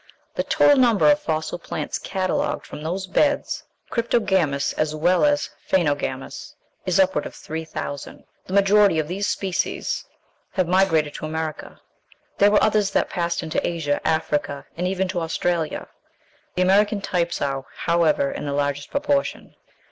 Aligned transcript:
The 0.33 0.41
total 0.41 0.77
number 0.77 1.11
of 1.11 1.19
fossil 1.19 1.59
plants 1.59 1.99
catalogued 1.99 2.65
from 2.65 2.81
those 2.81 3.05
beds, 3.05 3.65
cryptogamous 3.91 4.73
as 4.73 4.95
well 4.95 5.23
as 5.23 5.51
phænogamous, 5.69 6.55
is 6.87 6.99
upward 6.99 7.27
of 7.27 7.35
three 7.35 7.65
thousand. 7.65 8.23
The 8.47 8.53
majority 8.53 8.97
of 8.97 9.07
these 9.07 9.27
species 9.27 10.03
have 10.53 10.67
migrated 10.67 11.13
to 11.13 11.27
America. 11.27 11.79
There 12.39 12.49
were 12.49 12.63
others 12.63 12.89
that 12.89 13.11
passed 13.11 13.43
into 13.43 13.63
Asia, 13.67 14.01
Africa, 14.03 14.65
and 14.75 14.87
even 14.87 15.07
to 15.09 15.21
Australia. 15.21 15.87
The 16.55 16.63
American 16.63 17.01
types 17.01 17.39
are, 17.39 17.65
however, 17.85 18.31
in 18.31 18.47
the 18.47 18.53
largest 18.53 18.89
proportion. 18.89 19.53